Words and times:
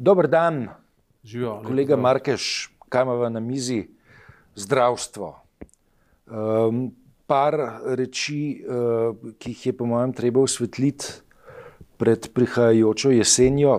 Dober 0.00 0.28
dan, 0.28 0.68
Živijo, 1.24 1.58
kolega 1.66 1.96
Markeš, 1.96 2.70
kaj 2.88 3.02
imamo 3.02 3.28
na 3.28 3.40
mizi? 3.40 3.82
Zdravstvo. 4.56 5.42
Um, 6.26 6.94
par 7.26 7.56
reči, 7.84 8.64
uh, 8.64 9.12
ki 9.36 9.52
jih 9.52 9.66
je, 9.66 9.74
po 9.76 9.84
mojem, 9.84 10.16
treba 10.16 10.40
osvetliti 10.40 11.04
pred 12.00 12.30
prihajajočo 12.32 13.12
jesenjo, 13.12 13.76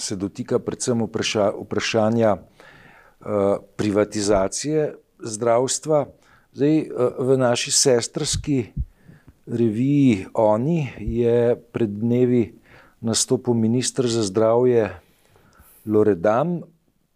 se 0.00 0.16
dotika 0.16 0.56
predvsem 0.58 1.04
vpraša, 1.04 1.52
vprašanja 1.60 2.32
uh, 2.40 3.60
privatizacije 3.76 4.94
zdravstva. 5.20 6.06
Zdaj, 6.56 6.78
uh, 6.80 7.24
v 7.28 7.42
naši 7.44 7.76
sestrski 7.76 8.62
reviji 9.46 10.30
Oni 10.32 10.94
je 10.96 11.60
pred 11.72 11.90
dnevi 12.00 12.54
nastopil 13.04 13.52
ministr 13.52 14.08
za 14.08 14.24
zdravje 14.24 15.04
Loredan, 15.86 16.60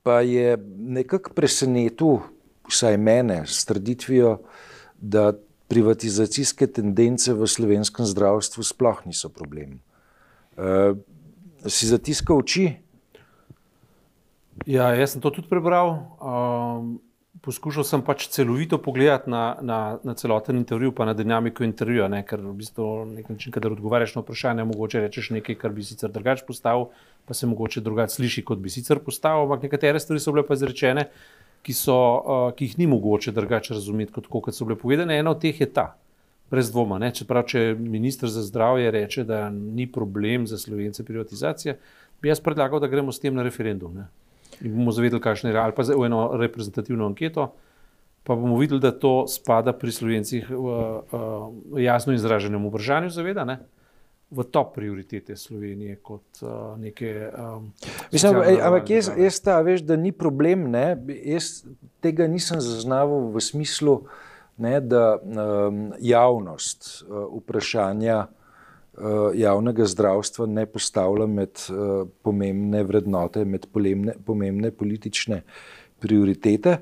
pa 0.03 0.21
je 0.25 0.57
nekako 0.79 1.35
presenetil, 1.37 2.21
vsaj 2.71 2.97
mene, 2.97 3.43
s 3.47 3.65
trditvijo, 3.69 4.39
da 5.01 5.33
privatizacijske 5.71 6.67
tendence 6.67 7.35
v 7.35 7.47
slovenskem 7.47 8.07
zdravstvu 8.07 8.63
sploh 8.67 9.03
niso 9.07 9.31
problem. 9.31 9.79
Uh, 10.59 10.99
si 11.67 11.87
zatiskal 11.87 12.43
oči? 12.43 12.73
Ja, 14.67 14.91
jaz 14.99 15.15
sem 15.15 15.23
to 15.23 15.31
tudi 15.31 15.49
prebral. 15.49 15.95
Um, 16.21 16.99
poskušal 17.41 17.87
sem 17.87 18.03
pač 18.05 18.27
celovito 18.29 18.81
pogledati 18.83 19.31
na, 19.31 19.57
na, 19.63 19.79
na 20.05 20.15
celoten 20.15 20.59
intervju, 20.61 20.93
pa 20.93 21.07
na 21.09 21.15
dinamiko 21.17 21.65
intervjuja, 21.65 22.11
ne? 22.13 22.23
ker 22.27 22.43
v 22.43 22.53
bistvu 22.59 22.89
na 23.07 23.21
nek 23.21 23.31
način, 23.33 23.55
kadar 23.55 23.73
odgovarjaš 23.73 24.19
na 24.19 24.25
vprašanje, 24.25 24.67
mogoče 24.69 25.07
rečeš 25.07 25.31
nekaj, 25.39 25.57
kar 25.63 25.73
bi 25.73 25.87
sicer 25.87 26.13
drugače 26.13 26.45
postavil, 26.49 26.91
pa 27.31 27.37
se 27.39 27.47
mogoče 27.47 27.81
drugače 27.87 28.19
sliši, 28.19 28.45
kot 28.45 28.59
bi 28.59 28.73
sicer 28.75 28.99
postavil, 29.07 29.47
ampak 29.47 29.69
nekatere 29.69 30.03
stvari 30.03 30.23
so 30.23 30.35
bile 30.35 30.43
pa 30.47 30.59
izrečene, 30.59 31.07
ki, 31.63 31.75
so, 31.77 31.95
uh, 31.95 32.45
ki 32.57 32.67
jih 32.67 32.79
ni 32.83 32.91
mogoče 32.91 33.31
drugače 33.37 33.77
razumeti, 33.79 34.13
kot, 34.17 34.27
kot 34.27 34.57
so 34.57 34.67
bile 34.67 34.79
povedane. 34.81 35.21
Ena 35.23 35.31
od 35.31 35.43
teh 35.43 35.61
je 35.61 35.69
ta. 35.71 35.93
Brez 36.51 36.73
dvoma. 36.75 36.99
Ne? 36.99 37.13
Čeprav, 37.15 37.45
če 37.47 37.77
ministr 37.79 38.27
za 38.27 38.43
zdravje 38.43 38.91
reče, 38.91 39.23
da 39.29 39.45
ni 39.55 39.87
problem 39.87 40.49
za 40.51 40.59
slovence 40.59 41.05
privatizacija, 41.07 41.77
bi 42.19 42.33
jaz 42.33 42.43
predlagal, 42.43 42.83
da 42.83 42.91
gremo 42.91 43.15
s 43.15 43.23
tem 43.23 43.37
na 43.39 43.47
referendum. 43.47 43.95
Ne? 43.95 44.09
in 44.61 44.77
bomo 44.77 44.93
zavedali, 44.93 45.23
kakšne 45.23 45.51
je 45.51 45.59
ali 45.59 45.73
pa 45.77 45.83
za 45.83 45.95
eno 45.95 46.31
reprezentativno 46.37 47.07
anketo. 47.07 47.53
Pa 48.23 48.35
bomo 48.37 48.59
videli, 48.59 48.81
da 48.81 48.93
to 48.93 49.25
spada 49.29 49.73
pri 49.73 49.93
slovencih 49.93 50.51
v, 50.51 50.65
v 51.73 51.81
jasno 51.81 52.13
izraženem 52.13 52.67
vprašanju, 52.69 53.11
zaveda, 53.11 53.45
ne? 53.49 53.59
V 54.31 54.45
top 54.47 54.75
prioritete 54.75 55.37
Slovenije 55.37 55.97
kot 56.03 56.43
uh, 56.43 56.79
neke. 56.79 57.31
Um, 57.35 57.73
Mislim, 58.13 58.37
ampak 58.63 58.91
jaz, 58.91 59.11
jaz 59.19 59.41
ta 59.43 59.59
veš, 59.67 59.83
da 59.83 59.97
ni 59.99 60.13
problem. 60.13 60.69
Ne? 60.71 60.95
Jaz 61.25 61.65
tega 62.03 62.29
nisem 62.31 62.63
zaznaval 62.63 63.33
v 63.35 63.43
smislu, 63.43 63.97
ne, 64.61 64.79
da 64.81 65.19
um, 65.19 65.91
javnost 65.99 67.05
uh, 67.09 67.27
vprašanja 67.41 68.19
uh, 68.27 69.35
javnega 69.35 69.89
zdravstva 69.89 70.47
ne 70.47 70.67
postavlja 70.67 71.27
med 71.27 71.67
uh, 71.73 72.07
pomembne 72.23 72.85
vrednote, 72.87 73.45
med 73.45 73.67
pomembne, 73.73 74.15
pomembne 74.27 74.71
politične 74.71 75.43
prioritete. 76.01 76.79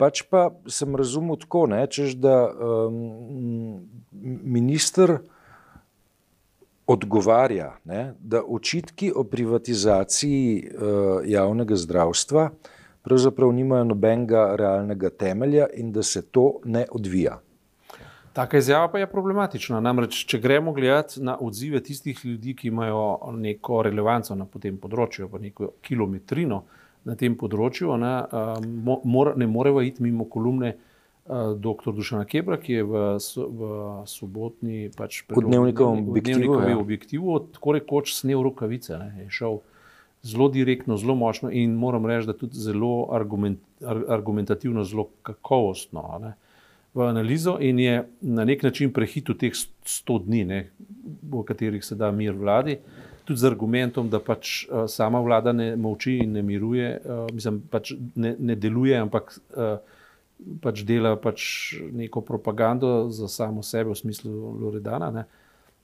Pač 0.00 0.24
pa 0.28 0.50
sem 0.68 0.96
razumel 0.96 1.36
tako, 1.40 1.66
ne, 1.72 1.84
češ, 1.88 2.16
da 2.20 2.44
um, 2.48 3.84
minister 4.12 5.20
odgovarja, 6.90 7.70
ne, 7.84 8.14
da 8.18 8.42
očitki 8.42 9.12
o 9.16 9.24
privatizaciji 9.24 10.70
uh, 10.74 11.22
javnega 11.24 11.76
zdravstva 11.76 12.50
pravzaprav 13.02 13.52
nimajo 13.52 13.84
nobenega 13.84 14.56
realnega 14.56 15.10
temelja 15.10 15.66
in 15.74 15.92
da 15.92 16.02
se 16.02 16.22
to 16.22 16.60
ne 16.64 16.86
odvija. 16.92 17.40
Taka 18.32 18.58
izjava 18.58 18.88
pa 18.88 18.98
je 18.98 19.06
problematična. 19.10 19.80
Namreč, 19.80 20.24
če 20.26 20.38
gremo 20.38 20.72
gledati 20.72 21.22
na 21.22 21.36
odzive 21.40 21.82
tistih 21.82 22.20
ljudi, 22.24 22.54
ki 22.56 22.68
imajo 22.68 23.32
neko 23.34 23.82
relevanco 23.82 24.34
na 24.34 24.46
tem 24.60 24.76
področju, 24.78 25.28
pa 25.28 25.38
neko 25.38 25.72
kilometrino 25.82 26.62
na 27.04 27.16
tem 27.16 27.34
področju, 27.34 27.96
ne, 27.98 28.12
mora, 29.04 29.34
ne 29.36 29.48
morejo 29.50 29.82
iti 29.82 30.02
mimo 30.02 30.28
kolumne 30.30 30.76
dr. 31.26 31.92
Dušana 31.94 32.24
Kebra, 32.24 32.56
ki 32.60 32.72
je 32.72 32.84
v, 32.84 33.02
v 33.18 33.72
sobotni 34.10 34.90
pač 34.96 35.22
dnevnikovem 35.28 36.08
objektivu, 36.08 36.60
ja. 36.64 36.78
objektivu 36.78 37.38
tako 37.54 37.76
rekoč 37.78 38.14
snel 38.16 38.42
rokavice. 38.46 38.98
Ne, 38.98 39.24
je 39.24 39.30
šel 39.30 39.60
zelo 40.26 40.50
direktno, 40.52 40.98
zelo 41.00 41.14
močno 41.16 41.50
in 41.50 41.76
moram 41.80 42.06
reči, 42.06 42.28
da 42.28 42.36
tudi 42.36 42.60
zelo 42.60 43.08
argument, 43.14 43.60
argumentativno, 43.84 44.84
zelo 44.84 45.08
kakovostno. 45.22 46.06
Ne 46.24 46.36
v 46.94 47.06
analizo 47.06 47.58
in 47.60 47.78
je 47.78 48.08
na 48.20 48.44
nek 48.44 48.62
način 48.62 48.92
prehitil 48.92 49.36
teh 49.38 49.54
100 49.54 50.24
dni, 50.24 50.44
ne, 50.44 50.60
v 51.22 51.44
katerih 51.46 51.84
se 51.84 51.94
da 51.94 52.10
mir 52.10 52.34
vladi, 52.34 52.78
tudi 53.24 53.40
z 53.40 53.46
argumentom, 53.46 54.08
da 54.10 54.18
pač 54.18 54.64
uh, 54.66 54.88
sama 54.90 55.20
vlada 55.22 55.52
ne 55.52 55.76
molči 55.76 56.18
in 56.24 56.32
ne 56.32 56.42
miruje, 56.42 56.90
uh, 56.98 57.26
mislim, 57.34 57.60
pač 57.70 57.92
ne, 58.14 58.34
ne 58.38 58.56
deluje, 58.56 58.96
ampak 58.98 59.36
uh, 59.38 59.78
pač 60.62 60.82
dela 60.88 61.16
pač 61.16 61.74
neko 61.92 62.20
propagando 62.20 63.10
za 63.10 63.28
samo 63.28 63.62
sebe, 63.62 63.90
v 63.90 63.98
smislu 63.98 64.56
Loredana. 64.60 65.24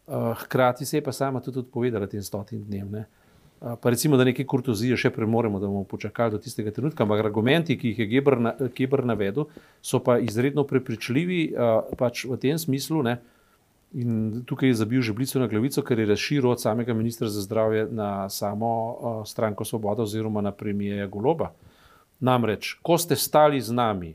Uh, 0.07 0.33
hkrati 0.39 0.87
se 0.87 0.97
je 0.97 1.03
pa 1.03 1.13
sama 1.13 1.41
tudi 1.41 1.59
odpovedala 1.59 2.07
tem 2.07 2.23
stotim 2.23 2.63
dnem. 2.65 2.91
Ne. 2.91 3.01
Uh, 3.01 3.27
Pa 3.83 3.91
recimo, 3.91 4.17
da 4.17 4.25
nekaj 4.29 4.45
kurtozije 4.45 4.99
še 5.01 5.11
premoremo, 5.11 5.59
da 5.61 5.69
bomo 5.71 5.87
počakali 5.89 6.35
do 6.35 6.41
tistega 6.43 6.71
trenutka. 6.77 7.07
Ampak 7.07 7.23
argumenti, 7.25 7.79
ki 7.81 7.95
jih 7.95 8.03
je 8.03 8.07
Geber, 8.11 8.37
na, 8.41 8.53
Geber 8.77 9.03
navedel, 9.09 9.49
so 9.81 10.01
pa 10.05 10.19
izredno 10.21 10.67
prepričljivi 10.69 11.41
pač 11.97 12.27
v 12.29 12.37
tem 12.43 12.61
smislu. 12.61 13.01
Ne, 13.07 13.17
in 13.97 14.43
tukaj 14.45 14.71
je 14.71 14.81
zabil 14.83 15.01
žeblico 15.01 15.41
na 15.41 15.49
glavico, 15.49 15.81
ker 15.81 16.03
je 16.03 16.11
razširil 16.13 16.51
od 16.53 16.61
samega 16.61 16.93
ministra 16.95 17.31
za 17.33 17.41
zdravje 17.41 17.87
na 17.89 18.29
samo 18.29 18.71
stranko 19.25 19.65
Svoboda 19.65 20.05
oziroma 20.05 20.45
na 20.45 20.53
premijeja 20.53 21.09
Goloba. 21.09 21.55
Namreč, 22.21 22.77
ko 22.85 23.01
ste 23.01 23.17
stali 23.17 23.61
z 23.61 23.73
nami 23.73 24.13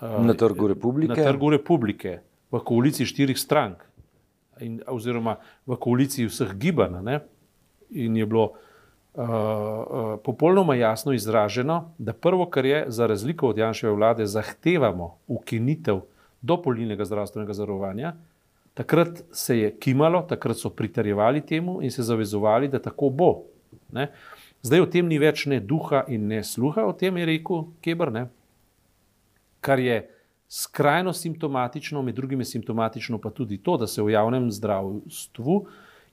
na 0.00 0.34
trgu 0.34 0.68
republike, 0.68 1.08
na 1.14 1.14
trgu 1.14 1.50
republike 1.50 2.18
v 2.52 2.60
koaliciji 2.64 3.06
štirih 3.06 3.38
strank, 3.38 3.84
in, 4.60 4.80
oziroma 4.86 5.36
v 5.66 5.76
koaliciji 5.76 6.30
vseh 6.30 6.54
gibanj, 6.58 7.00
in 7.90 8.16
je 8.16 8.26
bilo 8.26 8.44
uh, 8.50 9.24
uh, 9.24 10.16
popolnoma 10.24 10.74
jasno 10.74 11.12
izraženo, 11.12 11.92
da 11.98 12.12
prvo, 12.12 12.46
kar 12.46 12.66
je 12.66 12.84
za 12.88 13.06
razliko 13.06 13.48
od 13.48 13.58
Janševe 13.58 13.92
vlade, 13.92 14.26
zahtevamo 14.26 15.16
ukinitev 15.28 16.00
dopolnilnega 16.42 17.04
zdravstvenega 17.04 17.52
zavarovanja. 17.52 18.14
Takrat 18.74 19.22
se 19.32 19.58
je 19.58 19.70
kimalo, 19.76 20.22
takrat 20.22 20.56
so 20.56 20.70
pritarjevali 20.70 21.40
temu 21.40 21.82
in 21.82 21.90
se 21.90 22.02
zavezovali, 22.02 22.68
da 22.68 22.78
tako 22.78 23.10
bo. 23.10 23.42
Ne? 23.92 24.08
Zdaj 24.62 24.80
o 24.80 24.86
tem 24.86 25.08
ni 25.08 25.18
več 25.18 25.46
ne 25.46 25.60
duha 25.60 26.04
in 26.08 26.28
ne 26.28 26.44
sluha, 26.44 26.84
o 26.86 26.92
tem 26.92 27.16
je 27.16 27.26
rekel 27.26 27.64
Kebr, 27.82 28.12
ne? 28.12 28.26
Kar 29.60 29.78
je 29.78 30.02
skrajno 30.48 31.12
simptomatično, 31.12 32.02
med 32.02 32.14
drugim 32.14 32.40
je 32.40 32.44
simptomatično 32.44 33.18
pa 33.18 33.30
tudi 33.30 33.58
to, 33.58 33.76
da 33.76 33.86
se 33.86 34.02
v 34.02 34.10
javnem 34.10 34.50
zdravstvu 34.50 35.56
uh, 35.56 35.68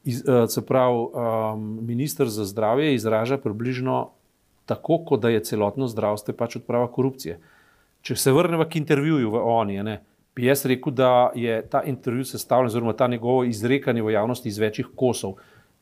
Eh, 0.08 0.48
se 0.48 0.66
pravi, 0.66 0.98
um, 0.98 1.86
ministr 1.86 2.26
za 2.26 2.46
zdravje 2.46 2.96
izraža 2.96 3.38
približno 3.38 4.10
tako, 4.66 5.06
kot 5.06 5.20
da 5.20 5.30
je 5.30 5.44
celotno 5.44 5.88
zdravstvo 5.88 6.34
pač 6.34 6.56
odprava 6.56 6.88
korupcije. 6.92 7.40
Če 8.02 8.16
se 8.16 8.32
vrnemo 8.32 8.64
k 8.70 8.80
intervjuju 8.80 9.32
v 9.32 9.42
ONI, 9.44 9.84
ne, 9.84 9.98
bi 10.36 10.46
jaz 10.48 10.64
rekel, 10.66 10.94
da 10.94 11.32
je 11.36 11.60
ta 11.70 11.82
intervju 11.84 12.24
sestavljen, 12.24 12.72
oziroma 12.72 12.94
ta 12.94 13.08
njegovo 13.08 13.44
izrekanje 13.44 14.04
v 14.04 14.14
javnosti 14.16 14.48
iz 14.48 14.58
večjih 14.58 14.94
kosov. 14.96 15.36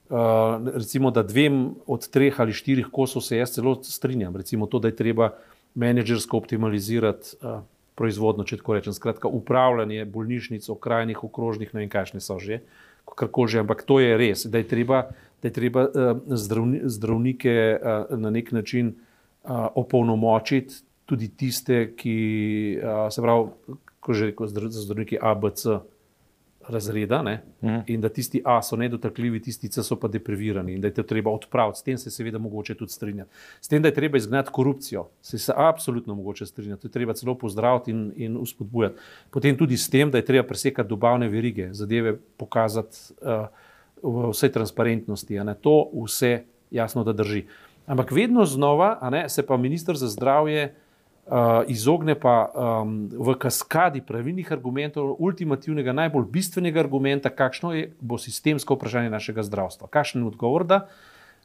Uh, 0.09 0.61
recimo, 0.73 1.11
da 1.11 1.23
dvem 1.23 1.75
od 1.85 2.09
treh 2.09 2.39
ali 2.39 2.53
štirih 2.53 2.89
kosov 2.93 3.21
se 3.21 3.37
jaz 3.37 3.53
celo 3.53 3.77
strinjam. 3.83 4.35
Recimo 4.35 4.65
to, 4.65 4.79
da 4.79 4.87
je 4.87 4.95
treba 4.95 5.31
menedžersko 5.75 6.39
optimalizirati 6.39 7.37
uh, 7.41 7.61
proizvodno, 7.95 8.43
če 8.43 8.59
tako 8.59 8.75
rečem, 8.75 8.95
skratka, 8.95 9.31
upravljanje 9.31 10.05
bolnišnic, 10.11 10.67
okrajnih, 10.69 11.23
okrožnih, 11.23 11.71
ne 11.75 11.85
vem, 11.85 11.91
kakšne 11.91 12.23
so 12.23 12.39
že. 12.39 12.59
Uh, 12.59 12.85
kako 13.13 13.47
že, 13.47 13.61
ampak 13.61 13.85
to 13.85 14.01
je 14.01 14.17
res, 14.17 14.45
da 14.49 14.57
je 14.57 14.67
treba, 14.67 15.13
da 15.41 15.47
je 15.47 15.53
treba 15.53 15.85
uh, 15.85 16.17
zdravni, 16.25 16.81
zdravnike 16.89 17.53
uh, 17.77 18.17
na 18.17 18.29
nek 18.33 18.51
način 18.51 18.95
uh, 18.95 19.69
opolnomočiti, 19.75 20.81
tudi 21.05 21.29
tiste, 21.29 21.93
ki 21.93 22.17
uh, 22.81 23.07
se 23.13 23.21
pravi, 23.21 23.77
ko 23.99 24.13
že 24.13 24.33
rekel, 24.33 24.49
zdravniki 24.49 25.21
ABC. 25.21 25.85
Razreda, 26.69 27.21
mm. 27.21 27.67
in 27.87 28.01
da 28.01 28.09
tisti 28.09 28.41
A 28.45 28.61
so 28.61 28.75
nedotakljivi, 28.75 29.41
tisti 29.41 29.69
C 29.69 29.83
so 29.83 29.95
pa 29.99 30.07
deprivirani 30.07 30.73
in 30.73 30.81
da 30.81 30.87
je 30.87 30.93
to 30.93 31.03
treba 31.03 31.31
odpraviti. 31.31 31.79
S 31.79 31.83
tem 31.83 31.97
se 31.97 32.11
seveda 32.11 32.37
mogoče 32.37 32.75
tudi 32.75 32.91
strinjati. 32.91 33.29
S 33.61 33.67
tem, 33.67 33.81
da 33.81 33.87
je 33.87 33.93
treba 33.93 34.17
izgnati 34.17 34.49
korupcijo, 34.53 35.07
se 35.21 35.37
je 35.37 35.53
absolutno 35.57 36.15
mogoče 36.15 36.45
strinjati, 36.45 36.81
to 36.81 36.87
je 36.87 36.91
treba 36.91 37.13
celo 37.13 37.35
pozdraviti 37.37 37.91
in, 37.91 38.11
in 38.15 38.37
uspodbujati. 38.37 38.95
Potem 39.29 39.57
tudi 39.57 39.77
s 39.77 39.89
tem, 39.89 40.11
da 40.11 40.17
je 40.17 40.25
treba 40.25 40.47
presekati 40.47 40.89
dobavne 40.89 41.29
verige, 41.29 41.73
zadeve 41.73 42.17
pokazati 42.37 42.97
uh, 43.21 43.47
v 44.03 44.31
vsej 44.31 44.51
transparentnosti. 44.51 45.39
To 45.61 45.89
vse 46.05 46.43
jasno, 46.71 47.03
da 47.03 47.13
drži. 47.13 47.45
Ampak 47.85 48.11
vedno 48.11 48.45
znova 48.45 49.09
ne, 49.11 49.29
se 49.29 49.45
pa 49.45 49.57
ministr 49.57 49.95
za 49.95 50.07
zdravje 50.07 50.73
uh, 51.25 51.63
izogne 51.67 52.15
pa 52.19 52.51
um, 52.53 53.09
v 53.09 53.35
kaskadi 53.39 54.01
pravilnih 54.05 54.51
argumentov, 54.51 55.15
ultimativnega, 55.19 55.93
najbolj 55.93 56.25
bistvenega 56.31 56.79
argumenta, 56.83 57.29
kakšno 57.29 57.73
je, 57.73 57.89
bo 57.99 58.17
sistemsko 58.21 58.77
vprašanje 58.77 59.09
našega 59.09 59.43
zdravstva. 59.43 59.89
Kakšen 59.91 60.21
je 60.21 60.27
odgovor, 60.27 60.65
da 60.65 60.85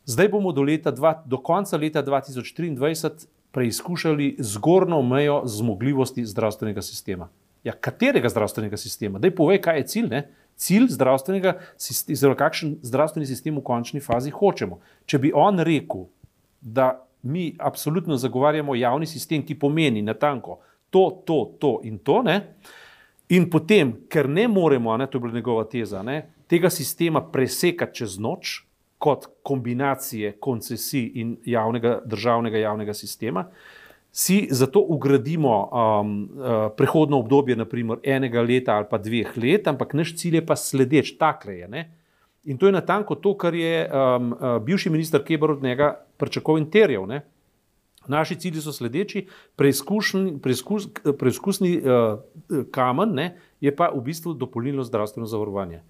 zdaj 0.05 0.29
bomo 0.29 0.53
do, 0.53 0.65
dva, 0.93 1.23
do 1.27 1.39
konca 1.39 1.77
leta 1.77 2.03
2023 2.03 3.27
preizkušali 3.51 4.37
zgornjo 4.39 5.03
mejo 5.03 5.43
zmogljivosti 5.45 6.25
zdravstvenega 6.25 6.83
sistema. 6.83 7.29
Ja, 7.65 7.73
katerega 7.73 8.29
zdravstvenega 8.29 8.77
sistema? 8.77 9.19
Daj 9.19 9.35
povej, 9.37 9.61
kaj 9.61 9.79
je 9.79 9.87
cilj. 9.87 10.09
Ne? 10.09 10.23
Cilj 10.57 10.87
zdravstvenega 10.95 11.59
sistema, 11.77 12.17
zelo 12.17 12.37
kakšen 12.37 12.79
zdravstveni 12.83 13.27
sistem 13.27 13.59
v 13.59 13.65
končni 13.65 14.01
fazi 14.01 14.31
hočemo. 14.31 14.81
Če 15.07 15.19
bi 15.19 15.33
on 15.35 15.61
rekel, 15.65 16.07
da 16.61 17.01
mi 17.23 17.55
absolutno 17.59 18.17
zagovarjamo 18.17 18.75
javni 18.75 19.07
sistem, 19.07 19.43
ki 19.47 19.59
pomeni 19.59 20.03
natanko 20.03 20.61
to, 20.91 21.23
to, 21.27 21.57
to 21.61 21.81
in 21.85 21.99
to, 21.99 22.23
ne? 22.23 22.41
in 23.31 23.47
potem, 23.51 23.93
ker 24.11 24.29
ne 24.29 24.49
moremo, 24.49 24.97
ne, 24.97 25.07
to 25.07 25.19
je 25.19 25.23
bila 25.23 25.35
njegova 25.35 25.65
teza, 25.71 26.03
ne, 26.03 26.23
tega 26.51 26.71
sistema 26.71 27.23
presekati 27.23 28.03
čez 28.03 28.19
noč, 28.19 28.57
kot 29.01 29.29
kombinacije 29.43 30.35
koncesij 30.43 31.07
in 31.15 31.37
javnega, 31.47 32.01
državnega 32.05 32.59
javnega 32.59 32.95
sistema, 32.95 33.47
si 34.13 34.49
zato 34.51 34.81
ugradimo 34.81 35.55
um, 35.63 36.11
uh, 36.23 36.57
prehodno 36.77 37.19
obdobje, 37.19 37.57
naprimer 37.57 38.03
enega 38.03 38.43
leta 38.43 38.75
ali 38.77 38.87
pa 38.91 38.99
dveh 38.99 39.31
let, 39.39 39.71
ampak 39.71 39.95
naš 39.95 40.17
cilj 40.19 40.41
je 40.41 40.47
pa 40.47 40.57
sledeč, 40.57 41.15
takle 41.19 41.55
je. 41.63 41.69
Ne? 41.69 41.85
In 42.45 42.59
to 42.59 42.67
je 42.67 42.73
natanko 42.73 43.15
to, 43.15 43.35
kar 43.37 43.55
je 43.55 43.85
um, 43.85 44.33
uh, 44.33 44.57
bivši 44.65 44.91
minister 44.91 45.25
Keber 45.25 45.51
od 45.51 45.63
njega 45.63 45.93
pričakoval 46.17 46.63
in 46.63 46.71
terjal. 46.71 47.07
Ne? 47.07 47.21
Naši 48.09 48.37
cilji 48.41 48.63
so 48.65 48.73
sledeči, 48.73 49.27
preizkusni, 49.57 50.39
preizkus, 50.43 50.89
preizkusni 51.19 51.77
uh, 51.79 52.65
kamen 52.73 53.13
ne, 53.15 53.27
je 53.61 53.75
pa 53.77 53.91
v 53.95 54.01
bistvu 54.05 54.33
dopolnilno 54.35 54.85
zdravstveno 54.85 55.29
zavarovanje. 55.29 55.83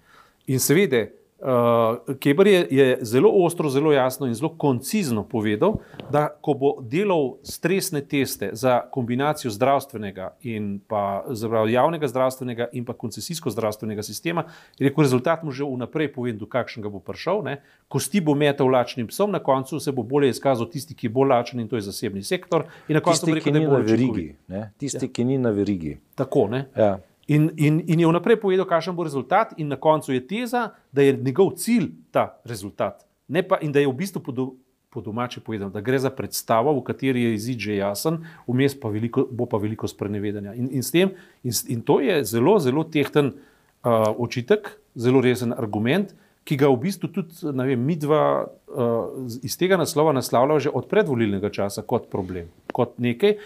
In 0.51 0.59
seveda, 0.59 1.05
Uh, 1.41 2.15
Keber 2.19 2.47
je, 2.47 2.67
je 2.71 2.97
zelo 3.01 3.31
ostro, 3.33 3.69
zelo 3.69 3.91
jasno 3.91 4.27
in 4.27 4.33
zelo 4.33 4.49
koncizno 4.57 5.23
povedal, 5.23 5.73
da 6.11 6.27
ko 6.41 6.53
bo 6.53 6.69
delal 6.81 7.33
stresne 7.43 8.01
teste 8.05 8.49
za 8.53 8.81
kombinacijo 8.91 9.51
zdravstvenega 9.51 10.35
in 10.41 10.79
pa 10.87 11.23
zaprav, 11.29 11.69
javnega 11.69 12.07
zdravstvenega 12.07 12.67
in 12.73 12.85
pa 12.85 12.93
koncesijsko 12.93 13.49
zdravstvenega 13.49 14.03
sistema, 14.03 14.43
je 14.77 14.89
rekel, 14.89 15.01
rezultat 15.01 15.43
mu 15.43 15.51
že 15.51 15.65
vnaprej 15.65 16.13
povem, 16.13 16.37
do 16.37 16.45
kakšnega 16.45 16.93
bo 16.93 17.01
prišel. 17.01 17.41
Ne? 17.41 17.57
Kosti 17.87 18.21
bo 18.21 18.37
metal 18.37 18.69
lačnim 18.69 19.09
psom, 19.09 19.31
na 19.31 19.39
koncu 19.39 19.79
se 19.79 19.91
bo 19.91 20.03
bolje 20.03 20.29
izkazal 20.29 20.69
tisti, 20.69 20.93
ki 20.93 21.09
bolj 21.09 21.33
lačen 21.33 21.59
in 21.59 21.67
to 21.67 21.75
je 21.75 21.89
zasebni 21.89 22.21
sektor. 22.23 22.69
Tisti, 22.85 23.33
rekel, 23.33 23.49
ki 23.49 23.59
ni 23.59 23.65
na 23.65 23.81
verigi. 23.81 24.35
Tisti, 24.77 25.07
ja. 25.09 25.13
ki 25.13 25.25
ni 25.25 25.41
na 25.41 25.49
verigi. 25.49 25.97
Tako, 26.15 26.47
ne? 26.53 26.67
Ja. 26.77 26.99
In, 27.31 27.51
in, 27.55 27.79
in 27.87 27.99
je 27.99 28.07
vnaprej 28.07 28.41
povedal, 28.43 28.67
kakšen 28.67 28.95
bo 28.95 29.05
rezultat, 29.07 29.53
in 29.55 29.71
na 29.71 29.77
koncu 29.79 30.11
je 30.11 30.19
teza, 30.27 30.73
da 30.91 31.05
je 31.05 31.15
njegov 31.15 31.55
cilj 31.55 31.87
ta 32.11 32.41
rezultat. 32.43 33.05
Pa, 33.47 33.61
in 33.63 33.71
da 33.71 33.79
je 33.79 33.87
v 33.87 33.95
bistvu 33.95 34.19
po, 34.19 34.35
do, 34.35 34.45
po 34.91 34.99
domače 34.99 35.39
povedano, 35.39 35.71
da 35.71 35.79
gre 35.79 35.99
za 35.99 36.11
predstavo, 36.11 36.73
v 36.75 36.83
kateri 36.83 37.23
je 37.23 37.35
izid 37.37 37.63
že 37.63 37.77
jasen, 37.79 38.19
vmes 38.47 38.75
pa 38.75 38.91
veliko, 38.91 39.23
bo 39.31 39.47
pa 39.47 39.61
veliko 39.61 39.87
sprenevedanja. 39.87 40.57
In, 40.59 40.67
in, 40.75 40.83
tem, 40.83 41.15
in, 41.47 41.55
in 41.71 41.85
to 41.87 42.01
je 42.03 42.19
zelo, 42.27 42.57
zelo 42.59 42.83
tehten 42.83 43.31
uh, 43.31 44.11
očitek, 44.19 44.75
zelo 44.99 45.23
resen 45.23 45.55
argument, 45.55 46.11
ki 46.43 46.57
ga 46.59 46.67
v 46.67 46.81
bistvu 46.83 47.07
tudi 47.15 47.53
vem, 47.55 47.79
mi 47.79 47.95
dva 47.95 48.43
uh, 48.43 49.23
iz 49.45 49.55
tega 49.55 49.77
naslova 49.79 50.11
naslavljamo 50.17 50.59
že 50.59 50.73
od 50.73 50.89
predvolilnega 50.89 51.53
časa 51.53 51.85
kot 51.85 52.09
problem, 52.11 52.49
kot 52.73 52.97
nekaj, 52.99 53.37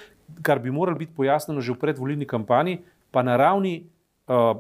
kar 0.41 0.57
bi 0.63 0.73
moralo 0.73 0.97
biti 0.97 1.13
pojasnjeno 1.13 1.61
že 1.61 1.75
v 1.75 1.81
predvolilni 1.85 2.25
kampanji 2.25 2.79
pa 3.12 3.24
na 3.24 3.38
ravni 3.38 3.88
uh, 4.28 4.57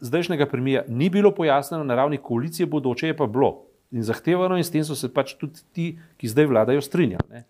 zdajšnjega 0.00 0.46
premija 0.46 0.84
ni 0.88 1.10
bilo 1.10 1.34
pojasnjeno, 1.34 1.84
na 1.84 1.94
ravni 1.94 2.16
koalicije 2.16 2.66
bodoče 2.66 3.06
je 3.06 3.16
pa 3.16 3.26
bilo. 3.26 3.64
In 3.90 4.02
zahtevano, 4.02 4.56
in 4.56 4.64
s 4.64 4.70
tem 4.70 4.84
so 4.84 4.94
se 4.94 5.08
pač 5.08 5.32
tudi 5.40 5.64
ti, 5.72 5.86
ki 6.20 6.28
zdaj 6.28 6.46
vladajo, 6.46 6.80
strinjali. 6.84 7.44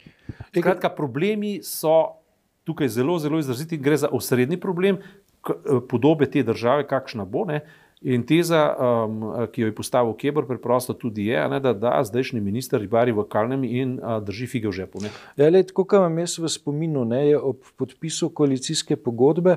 Skratka, 0.54 0.90
problemi 0.94 1.58
so 1.66 2.22
tukaj 2.68 2.88
zelo, 2.94 3.18
zelo 3.18 3.40
izraziti. 3.42 3.78
Gre 3.78 3.96
za 3.96 4.08
osrednji 4.12 4.60
problem 4.60 5.00
eh, 5.00 5.80
podobe 5.90 6.30
te 6.30 6.42
države, 6.42 6.86
kakšna 6.86 7.24
bo. 7.24 7.44
Ne? 7.48 7.64
In 8.06 8.22
teza, 8.22 8.60
um, 8.78 9.22
ki 9.50 9.64
jo 9.64 9.68
je 9.72 9.74
postavil 9.74 10.12
Kebr, 10.14 10.44
preprosto 10.46 10.94
tudi 10.94 11.24
je, 11.32 11.40
ne, 11.50 11.58
da, 11.58 11.72
da 11.74 11.96
zdajšnji 12.06 12.38
minister 12.40 12.78
ribari 12.78 13.10
v 13.10 13.24
kalnem 13.26 13.64
in 13.66 13.96
uh, 13.98 14.20
drži 14.22 14.46
fige 14.46 14.70
v 14.70 14.76
žepu. 14.76 15.02
Ja, 15.34 15.48
let, 15.50 15.72
kot 15.74 15.96
imam 15.98 16.20
jaz 16.22 16.36
v 16.38 16.46
spominu, 16.46 17.02
ne, 17.02 17.24
je 17.32 17.40
ob 17.42 17.66
podpisu 17.74 18.30
koalicijske 18.30 18.94
pogodbe 19.02 19.56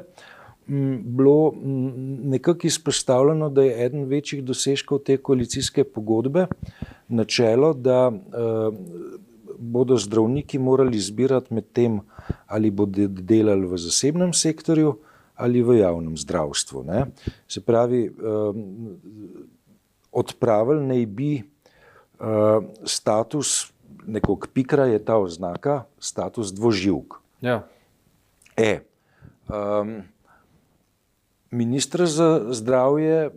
bilo 0.68 1.54
nekako 2.24 2.68
izpostavljeno, 2.68 3.50
da 3.50 3.64
je 3.64 3.86
eden 3.86 4.04
večjih 4.06 4.44
dosežkov 4.44 5.00
te 5.00 5.18
koalicijske 5.18 5.84
pogodbe 5.84 6.46
načelo, 7.08 7.74
da 7.74 8.12
eh, 8.12 8.78
bodo 9.60 9.98
zdravniki 9.98 10.60
morali 10.60 10.98
izbirati 10.98 11.54
med 11.54 11.66
tem, 11.74 12.00
ali 12.48 12.72
bodo 12.72 13.08
delali 13.08 13.68
v 13.68 13.78
zasebnem 13.78 14.34
sektorju 14.34 14.98
ali 15.36 15.62
v 15.62 15.80
javnem 15.80 16.18
zdravstvu. 16.18 16.84
Ne. 16.84 17.06
Se 17.48 17.62
pravi, 17.62 18.06
eh, 18.06 18.12
odpravili 20.12 20.86
naj 20.86 21.06
bi 21.06 21.36
eh, 21.38 21.44
status 22.86 23.72
nekog 24.08 24.48
pikra, 24.54 24.86
je 24.86 25.06
ta 25.06 25.18
oznaka, 25.18 25.84
status 26.00 26.54
dvoživk. 26.54 27.14
Ja. 27.42 27.68
E, 28.58 28.80
um, 29.50 30.02
Ministr 31.52 32.06
za 32.08 32.54
zdravje 32.56 33.28
eh, 33.28 33.32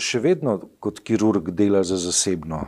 še 0.00 0.20
vedno 0.24 0.58
kot 0.80 1.02
kirurg 1.04 1.50
dela 1.52 1.84
za 1.84 1.98
zasebno 2.00 2.64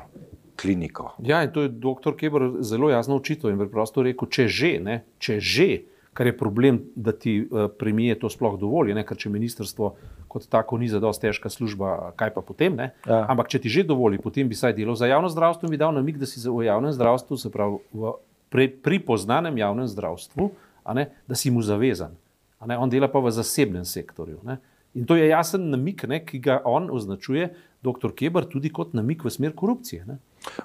kliniko. 0.56 1.14
Ja, 1.24 1.42
in 1.44 1.52
to 1.52 1.64
je 1.64 1.72
dr. 1.72 2.16
Kebr 2.16 2.60
zelo 2.60 2.90
jasno 2.90 3.16
učitelj 3.16 3.54
in 3.54 3.60
preprosto 3.60 4.04
rekel, 4.04 4.28
če 4.28 4.48
že, 4.48 4.72
ne, 4.80 4.96
če 5.20 5.38
že, 5.40 5.68
kar 6.16 6.28
je 6.28 6.36
problem, 6.36 6.80
da 6.96 7.12
ti 7.12 7.38
uh, 7.44 7.68
premije 7.68 8.16
to 8.20 8.30
sploh 8.32 8.56
dovolj, 8.60 8.94
ne, 8.96 9.04
ker 9.04 9.20
če 9.20 9.32
ministrstvo 9.32 9.90
kot 10.32 10.48
tako 10.52 10.80
ni 10.80 10.88
za 10.88 11.00
dosti 11.00 11.28
težka 11.28 11.52
služba, 11.52 12.12
kaj 12.16 12.32
pa 12.32 12.40
potem, 12.44 12.76
ne, 12.76 12.90
ja. 13.04 13.22
ampak 13.28 13.52
če 13.52 13.60
ti 13.64 13.72
že 13.72 13.84
dovoli, 13.84 14.20
potem 14.20 14.48
bi 14.48 14.56
saj 14.56 14.72
delal 14.76 14.96
za 14.96 15.08
javno 15.08 15.28
zdravstvo 15.32 15.68
in 15.68 15.76
bi 15.76 15.80
dal 15.80 15.92
namig, 15.96 16.16
da 16.20 16.28
si 16.28 16.40
v 16.40 16.68
javnem 16.68 16.92
zdravstvu, 16.96 17.36
se 17.40 17.52
pravi 17.52 17.80
v, 17.92 18.16
pri, 18.52 18.68
pri 18.72 19.00
poznanem 19.04 19.60
javnem 19.60 19.88
zdravstvu, 19.92 20.48
ne, 20.96 21.10
da 21.28 21.36
si 21.36 21.52
mu 21.52 21.64
zavezan. 21.64 22.16
On 22.60 22.88
dela 22.90 23.08
pa 23.12 23.20
v 23.20 23.30
zasebnem 23.30 23.84
sektorju. 23.84 24.40
Ne? 24.44 24.58
In 24.96 25.04
to 25.04 25.16
je 25.16 25.28
jasen 25.28 25.68
namik, 25.70 26.06
ne, 26.08 26.22
ki 26.24 26.40
ga 26.40 26.62
on 26.64 26.88
označuje, 26.92 27.50
dr. 27.84 28.14
Keber, 28.16 28.46
tudi 28.48 28.70
kot 28.72 28.94
namik 28.96 29.26
v 29.26 29.32
smer 29.32 29.52
korupcije. 29.52 30.06
Ne? 30.08 30.16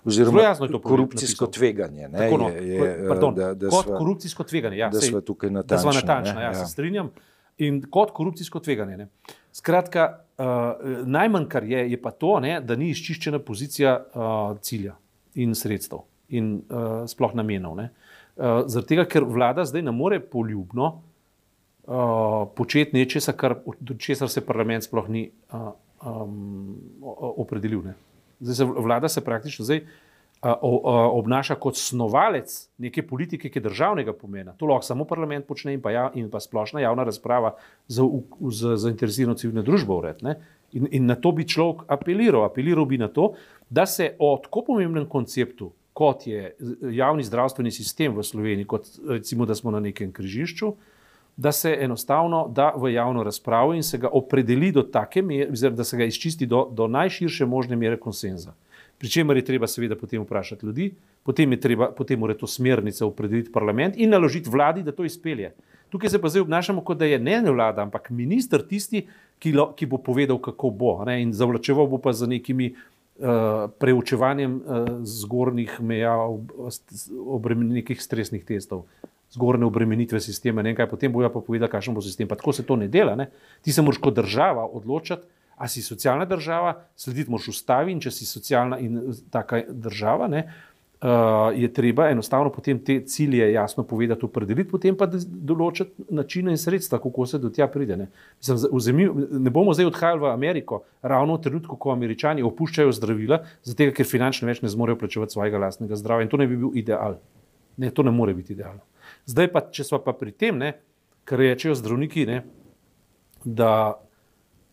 Oziroma, 0.07 0.45
jasno 0.45 0.69
je 0.69 0.71
to 0.71 0.81
korupcijsko 0.81 1.49
tveganje. 1.51 2.07
Ne, 2.07 2.17
Tako, 2.17 2.37
no, 2.37 2.49
je, 2.49 2.77
je, 2.77 3.09
pardon, 3.09 3.35
da, 3.35 3.51
da 3.53 3.69
kot 3.69 3.85
sva, 3.85 3.97
korupcijsko 3.97 4.45
tveganje. 4.47 4.77
Ja, 4.77 4.89
da 4.93 5.01
smo 5.03 5.21
tukaj 5.21 5.51
natančni. 5.51 5.75
Da 5.75 5.81
smo 5.81 5.93
natančni, 5.99 6.41
ja, 6.41 6.53
ja. 6.53 6.53
se 6.55 6.71
strinjam. 6.71 7.11
In 7.61 7.81
kot 7.91 8.13
korupcijsko 8.15 8.61
tveganje. 8.63 8.97
Ne. 9.03 9.09
Skratka, 9.53 10.07
uh, 10.39 10.47
najmanj, 11.05 11.49
kar 11.51 11.67
je, 11.67 11.83
je 11.91 12.01
pa 12.01 12.15
to, 12.15 12.37
ne, 12.39 12.55
da 12.63 12.79
ni 12.79 12.93
izčiščena 12.95 13.41
pozicija 13.43 13.97
uh, 13.99 14.55
cilja 14.63 14.95
in 15.35 15.55
sredstev 15.55 16.05
in 16.31 16.53
uh, 16.61 17.03
sploh 17.11 17.35
namenov. 17.35 17.75
Uh, 17.83 18.63
Zaradi 18.71 18.93
tega, 18.95 19.05
ker 19.11 19.27
vlada 19.27 19.67
zdaj 19.67 19.83
ne 19.83 19.91
more 19.91 20.21
poljubno 20.23 21.01
uh, 21.91 22.47
početi 22.55 22.97
nečesa, 22.97 23.33
kar, 23.33 23.57
do 23.79 23.97
česar 23.99 24.29
se 24.29 24.45
parlament 24.45 24.83
sploh 24.83 25.09
ni 25.09 25.27
uh, 25.51 25.71
um, 26.05 26.77
opredelil. 27.19 27.83
Ne. 27.83 27.95
Zdaj 28.39 28.55
se 28.55 28.65
vlada 28.65 29.09
se 29.09 29.21
praktično 29.21 29.65
zdaj, 29.65 29.81
uh, 29.83 30.51
uh, 30.61 30.79
obnaša 31.19 31.55
kot 31.55 31.77
snovalec 31.77 32.53
neke 32.77 33.03
politike, 33.07 33.49
ki 33.49 33.59
je 33.59 33.67
državnega 33.67 34.13
pomena. 34.13 34.55
To 34.57 34.69
lahko 34.71 34.87
samo 34.87 35.05
parlament 35.05 35.47
počne 35.47 35.75
in 35.75 35.81
pa, 35.81 35.91
ja, 35.91 36.07
in 36.15 36.29
pa 36.31 36.39
splošna 36.39 36.81
javna 36.81 37.03
razprava 37.03 37.55
za 37.87 38.77
zainteresirano 38.77 39.35
civilno 39.35 39.65
družbo 39.65 39.99
uredne. 39.99 40.39
In, 40.71 40.87
in 40.91 41.05
na 41.05 41.19
to 41.19 41.33
bi 41.35 41.43
človek 41.43 41.83
apeliral. 41.91 42.45
Apeliral 42.47 42.87
bi 42.87 42.97
na 42.97 43.11
to, 43.11 43.33
da 43.69 43.85
se 43.85 44.15
o 44.19 44.37
tako 44.43 44.63
pomembnem 44.71 45.05
konceptu, 45.09 45.73
kot 45.93 46.23
je 46.27 46.55
javni 46.95 47.23
zdravstveni 47.27 47.71
sistem 47.71 48.15
v 48.15 48.23
Sloveniji, 48.23 48.65
kot 48.65 48.87
recimo, 49.09 49.45
da 49.45 49.55
smo 49.55 49.71
na 49.75 49.81
nekem 49.83 50.13
križišču, 50.15 50.69
uh, 50.71 50.90
da 51.41 51.51
se 51.51 51.77
enostavno 51.81 52.47
da 52.47 52.73
v 52.77 52.93
javno 52.93 53.23
razpravo 53.23 53.73
in 53.73 53.83
se 53.83 53.97
ga 53.97 54.09
opredeli 54.13 54.71
do 54.71 54.83
take 54.83 55.21
mere, 55.21 55.69
da 55.69 55.83
se 55.83 55.97
ga 55.97 56.05
izčisti 56.05 56.45
do, 56.45 56.67
do 56.71 56.87
najširše 56.87 57.45
možne 57.45 57.75
mere 57.75 57.97
konsenza. 57.97 58.53
Pričemer 58.97 59.37
je 59.37 59.45
treba 59.45 59.67
seveda 59.67 59.95
potem 59.97 60.21
vprašati 60.21 60.65
ljudi, 60.65 60.91
potem 61.23 61.51
je 61.51 61.59
treba 61.59 61.89
potem 61.97 62.19
mora 62.19 62.35
to 62.37 62.47
smernice 62.47 63.05
opredeliti 63.05 63.51
parlament 63.51 63.97
in 63.97 64.13
naložiti 64.13 64.49
vladi, 64.49 64.83
da 64.83 64.91
to 64.91 65.05
izpelje. 65.05 65.49
Tukaj 65.89 66.09
se 66.09 66.21
pa 66.21 66.29
zdaj 66.29 66.45
obnašamo, 66.45 66.83
kot 66.85 66.97
da 66.97 67.09
je 67.09 67.19
ne 67.19 67.41
vlada, 67.51 67.81
ampak 67.81 68.09
minister 68.09 68.61
tisti, 68.67 69.07
ki, 69.39 69.53
lo, 69.57 69.71
ki 69.73 69.89
bo 69.89 69.97
povedal, 69.97 70.37
kako 70.37 70.69
bo. 70.69 70.93
Ne? 71.05 71.23
In 71.23 71.33
zavlačeval 71.33 71.89
bo 71.89 71.97
pa 71.97 72.13
za 72.13 72.29
nekimi 72.29 72.69
uh, 72.69 73.65
preučevanjem 73.81 74.61
uh, 74.61 74.93
zgornjih 75.03 75.79
meja 75.81 76.13
ob, 76.21 77.49
nekih 77.49 78.01
stresnih 78.01 78.45
testov, 78.45 78.85
zgornje 79.33 79.65
obremenitve 79.65 80.19
sistema, 80.19 80.61
ne 80.61 80.71
vem 80.71 80.79
kaj, 80.79 80.89
potem 80.91 81.11
bojo 81.11 81.29
pa 81.31 81.39
povedali, 81.39 81.71
kakšen 81.71 81.95
bo 81.95 82.01
sistem. 82.03 82.27
Pa 82.27 82.35
tako 82.35 82.53
se 82.53 82.65
to 82.67 82.75
ne 82.75 82.87
dela. 82.91 83.15
Ne? 83.15 83.29
Ti 83.61 83.73
se 83.73 83.81
moraš 83.81 84.01
kot 84.03 84.15
država 84.19 84.65
odločiti, 84.65 85.27
a 85.61 85.67
si 85.67 85.81
socialna 85.81 86.25
država, 86.25 86.73
slediti 86.97 87.29
moraš 87.29 87.51
ustavi 87.53 87.93
in 87.93 87.99
če 88.01 88.11
si 88.11 88.25
socialna 88.25 88.79
in 88.81 88.97
taka 89.29 89.61
država, 89.69 90.27
ne, 90.31 90.41
uh, 91.01 91.53
je 91.53 91.69
treba 91.73 92.07
enostavno 92.09 92.49
potem 92.49 92.79
te 92.81 92.99
cilje 93.05 93.51
jasno 93.51 93.83
povedati, 93.83 94.25
opredeliti, 94.25 94.69
potem 94.71 94.97
pa 94.97 95.05
določiti 95.11 96.07
načine 96.09 96.55
in 96.55 96.57
sredstva, 96.57 96.97
kako 97.03 97.27
se 97.29 97.39
do 97.39 97.53
tja 97.53 97.69
pride. 97.69 97.97
Ne. 97.97 98.09
Mislim, 98.41 98.61
vzemi, 98.73 99.09
ne 99.45 99.53
bomo 99.53 99.75
zdaj 99.77 99.91
odhajali 99.91 100.25
v 100.25 100.31
Ameriko, 100.33 100.81
ravno 101.01 101.37
v 101.37 101.45
trenutku, 101.45 101.77
ko 101.77 101.93
američani 101.93 102.45
opuščajo 102.47 102.97
zdravila, 102.97 103.43
zato 103.61 103.91
ker 103.93 104.07
finančno 104.07 104.49
več 104.49 104.63
ne 104.65 104.71
zmorejo 104.73 104.97
plačevati 105.03 105.37
svojega 105.37 105.61
lastnega 105.61 105.99
zdravja 105.99 106.25
in 106.25 106.33
to 106.33 106.41
ne 106.41 106.49
bi 106.49 106.57
bil 106.57 106.73
ideal. 106.73 107.19
Ne, 107.77 107.93
to 107.93 108.03
ne 108.03 108.11
more 108.13 108.33
biti 108.33 108.57
idealno. 108.57 108.81
Zdaj 109.29 109.51
pa, 109.53 109.61
če 109.71 109.85
smo 109.87 109.99
pa 110.03 110.13
pri 110.17 110.33
tem, 110.33 110.57
ne, 110.57 110.73
kar 111.27 111.39
rečejo 111.39 111.75
zdravniki, 111.77 112.25
ne, 112.29 112.41
da 113.45 113.99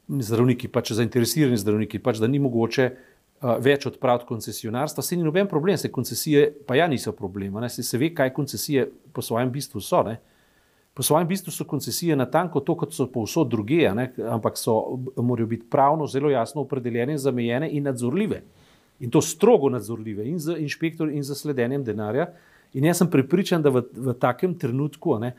zdravniki, 0.09 0.71
pač 0.73 0.95
zainteresirani 0.97 1.59
zdravniki, 1.61 2.01
pač 2.01 2.21
da 2.23 2.29
ni 2.31 2.41
mogoče 2.41 2.89
uh, 2.89 3.57
več 3.63 3.87
odpraviti 3.91 4.29
koncesionarstva, 4.29 5.05
se 5.05 5.17
ni 5.17 5.27
noben 5.27 5.49
problem, 5.51 5.77
se 5.79 5.93
koncesije 5.93 6.49
pa 6.67 6.79
ja 6.79 6.89
niso 6.89 7.13
problem. 7.13 7.61
Se, 7.69 7.83
se 7.83 8.01
ve, 8.01 8.11
kaj 8.15 8.33
koncesije 8.37 8.89
po 9.13 9.23
svojem 9.23 9.53
bistvu 9.53 9.81
so. 9.85 10.03
Ne. 10.07 10.19
Po 10.99 11.05
svojem 11.07 11.29
bistvu 11.29 11.53
so 11.55 11.65
koncesije 11.65 12.17
na 12.17 12.27
tanko 12.27 12.61
to, 12.61 12.75
kot 12.75 12.95
so 12.95 13.07
povsod 13.13 13.53
druge, 13.53 13.85
ampak 13.87 14.57
so, 14.59 14.99
morajo 15.17 15.47
biti 15.47 15.69
pravno 15.71 16.09
zelo 16.11 16.31
jasno 16.33 16.65
opredeljene, 16.65 17.19
zamejene 17.19 17.69
in 17.71 17.85
nadzorljive. 17.87 18.43
In 19.07 19.13
to 19.15 19.23
strogo 19.23 19.71
nadzorljive, 19.71 20.27
in 20.27 20.41
za 20.43 20.57
inšpektor, 20.59 21.13
in 21.15 21.23
za 21.23 21.37
sledenjem 21.39 21.85
denarja. 21.87 22.33
In 22.73 22.85
jaz 22.85 23.01
sem 23.01 23.11
prepričan, 23.11 23.63
da 23.63 23.71
v, 23.73 23.83
v 23.93 24.15
takem 24.21 24.55
trenutku, 24.59 25.17
ne, 25.19 25.33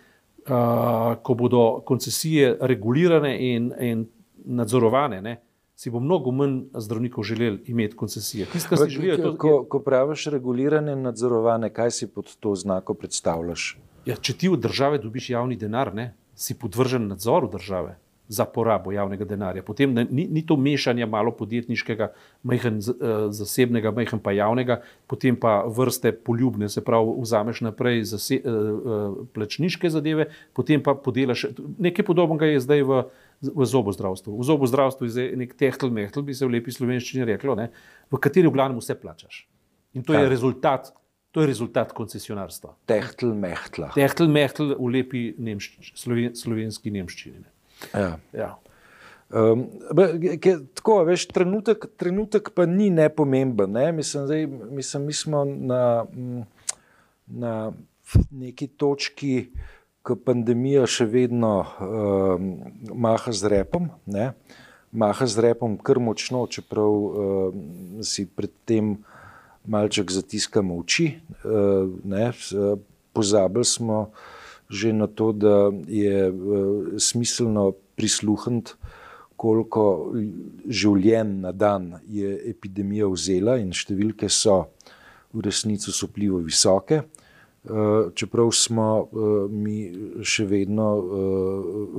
uh, 0.47 1.15
ko 1.23 1.35
bodo 1.37 1.81
koncesije 1.85 2.55
regulirane 2.61 3.35
in, 3.51 3.69
in 3.79 4.07
nadzorovane, 4.45 5.21
ne, 5.21 5.35
si 5.79 5.91
bo 5.93 6.01
mnogo 6.03 6.31
manj 6.35 6.57
zdravnikov 6.73 7.23
želeli 7.23 7.61
imeti 7.71 7.95
koncesije. 7.95 8.49
Tisto, 8.51 8.75
kar 8.75 8.83
si 8.83 8.97
želijo, 8.97 9.17
to, 9.17 9.37
ko, 9.37 9.63
ko 9.69 9.79
praviš 9.79 10.25
regulirane 10.33 10.93
in 10.97 11.05
nadzorovane, 11.07 11.69
kaj 11.73 11.91
si 11.91 12.07
pod 12.11 12.35
to 12.39 12.55
znako 12.55 12.93
predstavljaš? 12.93 13.77
Ja, 14.05 14.15
če 14.15 14.33
ti 14.33 14.49
od 14.49 14.59
države 14.59 14.99
dobiš 14.99 15.29
javni 15.29 15.55
denar, 15.55 15.93
ne, 15.95 16.13
si 16.35 16.57
podvržen 16.59 17.07
nadzoru 17.07 17.47
države 17.51 17.97
za 18.29 18.45
porabo 18.45 18.91
javnega 18.93 19.25
denarja. 19.25 19.63
Potem 19.65 19.93
ne, 19.93 20.05
ni, 20.05 20.27
ni 20.29 20.43
to 20.45 20.53
mešanje 20.57 21.05
malo 21.09 21.31
podjetniškega, 21.33 22.11
majhen 22.45 22.77
uh, 22.77 23.15
zasebnega, 23.33 23.91
majhen 23.91 24.21
pa 24.21 24.31
javnega, 24.37 24.79
potem 25.09 25.35
pa 25.35 25.63
vrste 25.65 26.11
poljubne, 26.13 26.69
se 26.69 26.83
pravi, 26.85 27.15
vzameš 27.23 27.63
naprej 27.65 28.03
zase, 28.11 28.37
uh, 28.43 28.53
uh, 28.53 29.17
plačniške 29.33 29.89
zadeve, 29.89 30.29
potem 30.53 30.83
pa 30.85 30.93
podelaš. 30.93 31.47
Nekaj 31.81 32.05
podobnega 32.05 32.53
je 32.53 32.61
zdaj 32.67 32.85
v, 32.85 33.01
v 33.49 33.69
zobozdravstvu. 33.73 34.37
V 34.37 34.49
zobozdravstvu 34.53 35.09
je 35.09 35.27
nek 35.41 35.57
tehtl, 35.57 35.89
mehtl, 35.89 36.21
bi 36.21 36.37
se 36.37 36.45
v 36.45 36.59
lepi 36.59 36.75
slovenščini 36.75 37.25
reklo, 37.33 37.57
ne, 37.57 37.71
v 38.13 38.21
kateri 38.21 38.47
v 38.47 38.53
glavnem 38.53 38.77
vse 38.77 38.93
plačaš. 38.99 39.47
In 39.97 40.05
to 40.05 40.13
je 40.13 40.21
ja. 40.21 40.29
rezultat. 40.29 40.93
To 41.31 41.43
je 41.43 41.47
rezultat 41.47 41.91
koncesionarstva. 41.93 42.71
Tehtl, 42.89 43.35
mehtl. 43.37 43.83
Tehtl, 43.93 44.25
mehtl 44.25 44.73
v 44.73 44.87
lepi 44.89 45.21
nemšč, 45.37 45.93
sloven, 45.93 46.33
slovenski 46.33 46.89
nemščini. 46.89 47.41
Ne. 47.43 47.51
Ja. 47.93 48.17
Ja. 48.33 48.49
Um, 49.29 49.67
ke, 50.41 50.55
tako, 50.73 51.03
veš, 51.05 51.27
trenutek, 51.29 51.85
trenutek 52.01 52.49
pa 52.55 52.65
ni 52.65 52.89
nepomemben. 52.89 53.71
Ne? 53.77 53.91
Mislim, 53.93 54.25
zdaj, 54.25 54.47
mislim, 54.47 55.05
mi 55.05 55.13
smo 55.13 55.43
na, 55.45 56.05
na 57.27 57.71
neki 58.31 58.67
točki, 58.67 59.51
ko 60.01 60.15
pandemija 60.15 60.87
še 60.89 61.05
vedno 61.05 61.53
um, 61.61 62.49
maha 62.97 63.33
z 63.35 63.51
repom. 63.53 63.91
Ne? 64.09 64.31
Maha 64.89 65.27
z 65.29 65.45
repom 65.45 65.77
kar 65.77 65.99
močno, 66.01 66.47
čeprav 66.49 66.89
um, 66.89 67.63
si 68.01 68.25
predtem 68.25 68.95
malček 69.69 70.09
zatiskamo 70.09 70.79
oči. 70.81 71.11
Uh, 71.45 72.77
Pozabili 73.13 73.65
smo 73.65 74.11
že 74.69 74.93
na 74.93 75.07
to, 75.07 75.31
da 75.33 75.71
je 75.87 76.29
uh, 76.29 76.35
smiselno 76.97 77.71
prisluhniti, 77.97 78.77
koliko 79.39 80.11
življenj 80.67 81.39
na 81.45 81.51
dan 81.55 81.93
je 82.07 82.35
epidemija 82.51 83.07
vzela, 83.07 83.55
in 83.57 83.71
številke 83.71 84.27
so 84.29 84.65
v 85.33 85.45
resnici 85.47 85.93
supljivo 85.95 86.41
visoke. 86.43 87.01
Uh, 87.69 88.11
čeprav 88.13 88.51
smo 88.55 88.89
uh, 89.03 89.47
mi 89.49 89.89
še 90.23 90.45
vedno 90.47 90.89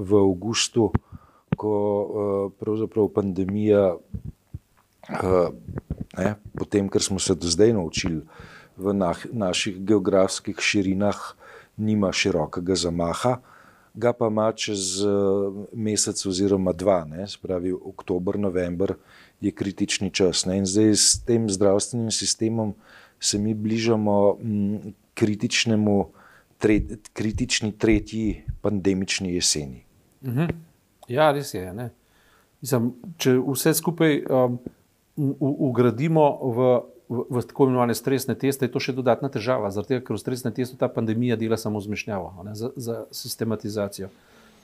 v 0.05 0.21
avgustu, 0.21 0.91
ko 1.61 1.75
pravzaprav 2.57 3.11
pandemija, 3.13 3.91
ne, 6.17 6.31
potem, 6.57 6.89
kar 6.89 7.05
smo 7.05 7.19
se 7.21 7.35
do 7.37 7.51
zdaj 7.53 7.75
naučili 7.77 8.23
v 8.81 8.95
naših 8.97 9.83
geografskih 9.85 10.57
širinah, 10.57 11.21
nima 11.81 12.13
širokega 12.13 12.75
zamaha, 12.75 13.39
ga 13.95 14.13
pa 14.13 14.29
ima 14.31 14.53
čez 14.53 15.01
eh, 15.03 15.09
mesec 15.73 16.23
oziroma 16.27 16.73
dva, 16.73 17.05
ne, 17.05 17.27
spravi 17.29 17.73
oktober, 17.73 18.39
november 18.39 18.95
je 19.41 19.51
kritični 19.51 20.11
čas. 20.11 20.45
Ne, 20.47 20.61
in 20.61 20.67
zdaj 20.67 20.95
s 20.95 21.25
tem 21.27 21.49
zdravstvenim 21.51 22.11
sistemom 22.11 22.75
se 23.21 23.39
mi 23.39 23.55
bližamo 23.55 24.37
m, 24.41 24.51
mm, 24.51 24.95
kritičnemu, 25.15 25.97
tre, 26.59 26.81
kritični 27.13 27.73
tretji 27.73 28.45
pandemični 28.61 29.35
jeseni. 29.35 29.85
Mhm. 30.23 30.53
Ja, 31.09 31.33
res 31.33 31.55
je. 31.55 31.91
Mislim, 32.61 32.93
če 33.19 33.35
vse 33.41 33.73
skupaj 33.75 34.21
um, 34.29 34.59
ugradimo 35.41 36.27
v 36.55 36.69
v, 37.11 37.25
v 37.31 37.43
tako 37.43 37.67
imenovane 37.67 37.95
stresne 37.95 38.35
teste, 38.39 38.65
je 38.65 38.73
to 38.73 38.81
še 38.81 38.95
dodatna 38.95 39.29
težava, 39.29 39.73
zato 39.75 39.99
ker 39.99 40.15
v 40.15 40.23
stresne 40.23 40.55
teste 40.55 40.79
ta 40.79 40.87
pandemija 40.89 41.37
dela 41.37 41.59
samo 41.59 41.83
zmešnjavo 41.83 42.47
ne, 42.47 42.55
za, 42.55 42.71
za 42.77 43.05
sistematizacijo. 43.11 44.11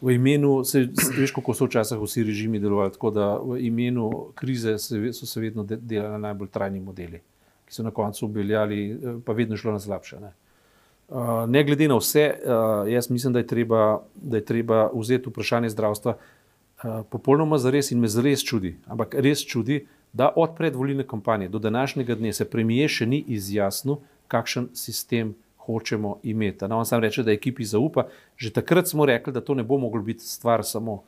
V 0.01 0.13
imenu, 0.15 0.61
se, 0.65 0.85
veš, 1.17 1.33
kako 1.35 1.55
so 1.57 1.67
včasih 1.67 1.99
vsi 1.99 2.23
režimi 2.29 2.61
delovali, 2.61 2.93
tako 2.95 3.11
da 3.11 3.27
v 3.41 3.59
imenu 3.67 4.11
krize 4.37 4.77
se, 4.79 5.01
so 5.17 5.27
se 5.27 5.41
vedno 5.41 5.65
delali 5.65 6.21
najbolj 6.23 6.53
trajni 6.53 6.83
modeli, 6.85 7.23
ki 7.67 7.75
so 7.75 7.83
na 7.83 7.91
koncu 7.91 8.29
ubeljali, 8.29 8.81
eh, 8.93 9.17
pa 9.25 9.35
vedno 9.35 9.57
šlo 9.57 9.75
na 9.75 9.81
slabše. 9.81 10.21
Ne. 10.21 10.35
Uh, 11.07 11.45
ne 11.47 11.63
glede 11.65 11.87
na 11.89 11.97
vse, 12.01 12.25
uh, 12.35 12.89
jaz 12.91 13.11
mislim, 13.11 13.33
da 13.33 13.39
je, 13.39 13.47
treba, 13.47 14.03
da 14.15 14.41
je 14.41 14.45
treba 14.45 14.89
vzeti 14.91 15.31
vprašanje 15.31 15.71
zdravstva 15.71 16.17
uh, 16.17 17.03
popolnoma 17.11 17.59
za 17.63 17.71
res 17.71 17.93
in 17.95 18.03
me 18.03 18.11
zares 18.11 18.43
čudi. 18.43 18.75
Ampak 18.91 19.15
res 19.15 19.45
čudi, 19.47 19.85
da 20.17 20.31
od 20.37 20.55
predvoljne 20.57 21.05
kampanje 21.07 21.49
do 21.49 21.59
današnjega 21.59 22.15
dne 22.15 22.33
se 22.33 22.45
premije 22.51 22.89
še 22.89 23.07
ni 23.07 23.19
izjasnil, 23.37 23.99
kakšen 24.33 24.71
sistem 24.73 25.35
hočemo 25.67 26.17
imeti. 26.23 26.69
No, 26.69 26.79
on 26.79 26.87
sam 26.89 27.03
reče, 27.05 27.23
da 27.27 27.35
ekipi 27.35 27.65
zaupa. 27.65 28.07
Že 28.37 28.55
takrat 28.57 28.89
smo 28.89 29.07
rekli, 29.07 29.33
da 29.33 29.45
to 29.45 29.55
ne 29.55 29.63
bo 29.63 29.79
moglo 29.79 30.03
biti 30.03 30.25
stvar 30.25 30.65
samo 30.65 31.03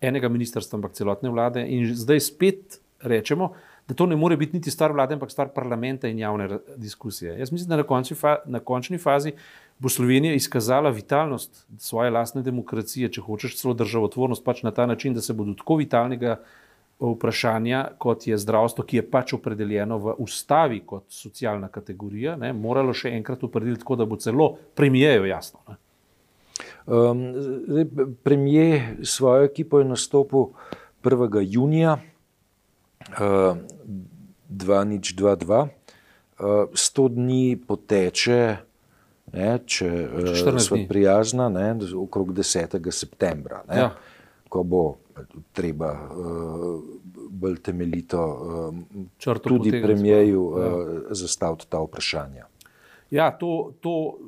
enega 0.00 0.28
ministrstva, 0.28 0.76
ampak 0.76 0.92
celotne 0.98 1.32
vlade. 1.32 1.64
In 1.64 1.88
zdaj 1.96 2.20
spet 2.20 2.80
rečemo, 3.00 3.52
da 3.88 3.94
to 3.96 4.06
ne 4.06 4.16
more 4.16 4.36
biti 4.36 4.56
niti 4.58 4.70
stvar 4.70 4.92
vlade, 4.92 5.16
ampak 5.16 5.32
stvar 5.32 5.48
parlamenta 5.54 6.08
in 6.08 6.18
javne 6.18 6.60
diskusije. 6.76 7.38
Jaz 7.38 7.52
mislim, 7.52 7.68
da 7.68 7.80
na, 7.80 7.82
konci 7.82 8.14
na 8.44 8.60
končni 8.60 8.98
fazi 8.98 9.32
bo 9.78 9.88
Slovenija 9.88 10.34
izkazala 10.34 10.90
vitalnost 10.90 11.66
svoje 11.78 12.10
lastne 12.10 12.42
demokracije, 12.42 13.08
če 13.08 13.24
hočeš 13.24 13.56
celo 13.56 13.74
državotvornost, 13.74 14.44
pač 14.44 14.62
na 14.62 14.70
ta 14.70 14.86
način, 14.86 15.14
da 15.14 15.24
se 15.24 15.32
bodo 15.32 15.54
tako 15.56 15.80
vitalnega 15.80 16.42
vprašanja, 17.00 17.84
kot 17.98 18.26
je 18.26 18.38
zdravstvo, 18.38 18.84
ki 18.84 19.00
je 19.00 19.04
pač 19.10 19.32
opredeljeno 19.32 19.98
v 19.98 20.14
ustavi 20.20 20.82
kot 20.86 21.06
socialna 21.08 21.70
kategorija, 21.72 22.36
ne, 22.36 22.52
moralo 22.52 22.92
še 22.92 23.14
enkrat 23.16 23.44
opredeliti 23.44 23.80
tako, 23.80 23.96
da 23.96 24.06
bo 24.08 24.18
celo 24.20 24.50
premijejo 24.76 25.24
jasno. 25.24 25.78
Um, 26.86 27.24
premije 28.22 28.96
svojo 29.02 29.44
ekipo 29.44 29.78
je 29.78 29.84
nastopil 29.84 30.52
1. 31.04 31.46
junija 31.48 31.96
uh, 33.08 33.56
2022, 34.50 35.60
uh, 35.60 35.68
100 36.72 37.08
dni 37.08 37.60
poteče. 37.68 38.56
Ne, 39.32 39.50
če 39.66 39.88
uh, 39.88 40.58
smo 40.58 40.76
prijazna, 40.88 41.48
ne, 41.48 41.76
okrog 41.96 42.32
10. 42.34 42.90
septembra, 42.90 43.62
ne, 43.68 43.76
ja. 43.78 43.90
ko 44.50 44.64
bo 44.66 44.82
treba 45.52 45.92
uh, 45.92 46.80
bolj 47.30 47.56
temeljito 47.62 48.22
uh, 49.24 49.36
tudi 49.42 49.82
premijeju 49.82 50.42
uh, 50.42 50.62
ja. 50.62 51.14
zastaviti 51.14 51.66
ta 51.68 51.82
vprašanja. 51.82 52.46
Ja, 53.10 53.30
to, 53.30 53.72
to, 53.80 54.18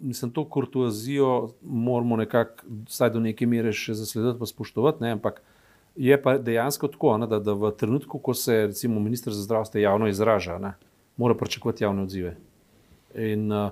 mislim, 0.00 0.30
to 0.30 0.44
kurtuazijo 0.48 1.50
moramo 1.62 2.16
nekako, 2.16 2.64
vsaj 2.88 3.10
do 3.10 3.20
neke 3.20 3.46
mere, 3.46 3.72
še 3.76 3.94
zaslediti 3.94 4.40
in 4.40 4.48
spoštovati. 4.48 5.04
Ne? 5.04 5.10
Ampak 5.18 5.42
Je 5.96 6.22
pa 6.22 6.38
dejansko 6.38 6.88
tako, 6.88 7.16
ne, 7.18 7.26
da, 7.26 7.38
da 7.38 7.52
v 7.52 7.70
trenutku, 7.76 8.18
ko 8.18 8.34
se 8.34 8.66
recimo 8.66 9.00
ministr 9.00 9.30
za 9.30 9.42
zdravstvo 9.42 9.80
javno 9.80 10.08
izraža, 10.08 10.58
ne, 10.58 10.72
mora 11.16 11.34
pričakovati 11.34 11.84
javne 11.84 12.02
odzive. 12.02 12.36
In 13.14 13.52
uh, 13.52 13.68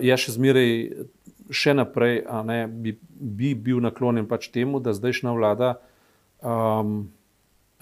jaz 0.00 0.22
še 0.22 0.36
zmeraj, 0.36 0.70
še 1.50 1.74
naprej, 1.74 2.22
ne, 2.46 2.66
bi, 2.68 2.96
bi 3.10 3.54
bil 3.54 3.80
naklonjen 3.82 4.28
pač 4.30 4.50
temu, 4.52 4.80
da 4.80 4.94
zdajšnja 4.94 5.32
vlada, 5.34 5.74
um, 6.42 7.08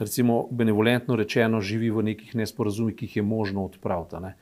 recimo, 0.01 0.47
benevolentno 0.51 1.17
rečeno, 1.17 1.61
živi 1.61 1.91
v 1.91 2.05
nekih 2.13 2.35
nesporazumih, 2.35 2.97
ki 2.97 3.09
jih 3.09 3.17
je 3.21 3.23
možno 3.23 3.65
odpraviti. 3.69 4.21
Ne. 4.23 4.35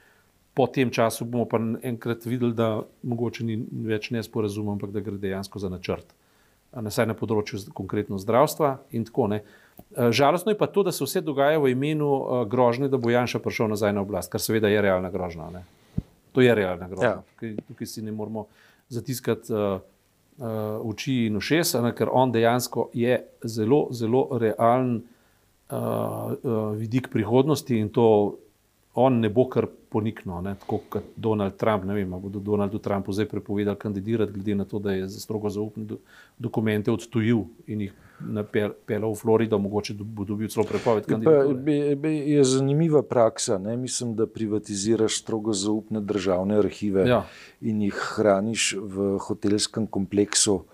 Po 0.55 0.67
tem 0.67 0.91
času 0.91 1.27
bomo 1.27 1.47
pa 1.51 1.59
enkrat 1.83 2.27
videli, 2.27 2.55
da 2.55 2.83
mogoče 3.03 3.47
ni 3.47 3.59
več 3.87 4.11
nesporazum, 4.15 4.71
ampak 4.75 4.95
da 4.95 5.03
gre 5.03 5.19
dejansko 5.19 5.59
za 5.59 5.71
načrt. 5.71 6.15
Na 6.75 6.93
saj 6.93 7.07
na 7.09 7.15
področju 7.17 7.73
konkretno 7.73 8.19
zdravstva 8.21 8.77
in 8.93 9.07
tako 9.09 9.31
ne. 9.33 9.41
Žalostno 9.97 10.53
je 10.53 10.59
pa 10.59 10.67
to, 10.69 10.83
da 10.85 10.93
se 10.93 11.07
vse 11.07 11.23
dogaja 11.25 11.59
v 11.63 11.71
imenu 11.73 12.45
grožnje, 12.51 12.91
da 12.93 12.99
bo 13.01 13.11
Janša 13.11 13.41
prišel 13.41 13.71
nazaj 13.73 13.95
na 13.97 14.03
oblast, 14.05 14.31
kar 14.31 14.43
seveda 14.43 14.69
je 14.69 14.83
realna 14.85 15.11
grožnja. 15.11 15.49
Ne. 15.55 15.63
To 16.37 16.45
je 16.45 16.55
realna 16.55 16.91
grožnja. 16.91 17.15
Ja. 17.17 17.23
Tukaj, 17.35 17.55
tukaj 17.71 17.89
si 17.89 18.05
ne 18.05 18.13
moramo 18.13 18.47
zatiskati 18.89 19.53
uh, 19.53 19.81
uh, 20.39 20.47
oči 20.85 21.27
in 21.27 21.37
ušesa, 21.37 21.83
ker 21.93 22.11
on 22.13 22.33
dejansko 22.33 22.91
je 22.95 23.21
zelo, 23.45 23.87
zelo 23.91 24.29
realen 24.39 24.97
uh, 24.99 25.79
uh, 25.79 26.73
vidik 26.77 27.11
prihodnosti 27.13 27.77
in 27.77 27.89
to 27.89 28.39
on 28.99 29.21
ne 29.21 29.29
bo 29.31 29.45
kar 29.49 29.69
poniknil, 29.89 30.41
ne, 30.43 30.57
tako 30.59 30.81
kot 30.91 31.05
Donald 31.17 31.57
Trump. 31.57 31.85
Ne 31.85 31.95
vem, 31.95 32.11
bodo 32.21 32.41
Donaldu 32.43 32.79
Trumpu 32.83 33.13
zdaj 33.13 33.29
prepovedali 33.31 33.79
kandidirati, 33.79 34.33
glede 34.33 34.55
na 34.55 34.65
to, 34.65 34.79
da 34.79 34.93
je 34.93 35.07
za 35.09 35.21
strogo 35.21 35.51
zaupne 35.51 35.85
do, 35.85 36.01
dokumente 36.39 36.93
odtujil 36.93 37.45
in 37.67 37.87
jih 37.87 37.95
napeljal 38.21 39.13
v 39.13 39.17
Florido, 39.17 39.59
mogoče 39.59 39.95
bo 39.95 40.25
dobil 40.25 40.49
celo 40.49 40.67
prepoved 40.67 41.07
kandidature. 41.07 42.09
Je 42.27 42.45
zanimiva 42.45 43.03
praksa. 43.03 43.59
Ne? 43.59 43.77
Mislim, 43.77 44.15
da 44.17 44.27
privatiziraš 44.27 45.21
strogo 45.23 45.53
zaupne 45.53 46.01
državne 46.01 46.59
arhive 46.59 47.07
ja. 47.09 47.23
in 47.61 47.83
jih 47.83 47.95
hraniš 47.95 48.75
v 48.79 49.17
hotelskem 49.23 49.87
kompleksu. 49.87 50.65